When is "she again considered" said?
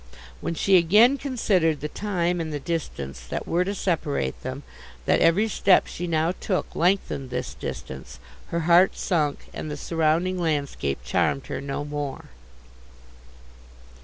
0.55-1.79